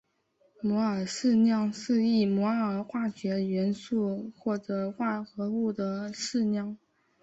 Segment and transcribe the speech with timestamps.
[0.63, 6.75] 摩尔质量是一摩尔化学元素或者化合物的质量。